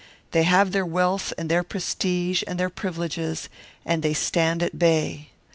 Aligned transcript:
They 0.31 0.41
have 0.45 0.71
their 0.71 0.83
wealth 0.83 1.31
and 1.37 1.47
their 1.47 1.61
prestige 1.63 2.41
and 2.47 2.59
their 2.59 2.71
privileges, 2.71 3.49
and 3.85 4.01
they 4.01 4.15
stand 4.15 4.63
at 4.63 4.79
bay. 4.79 5.29